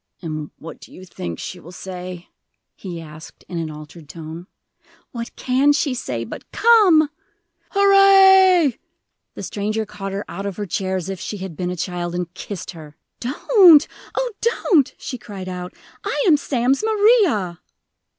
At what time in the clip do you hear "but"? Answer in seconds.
6.23-6.51